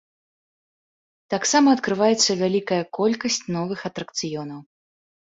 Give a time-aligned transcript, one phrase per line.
[1.33, 4.59] Таксама адкрываецца вялікая колькасць новых атракцыёнаў.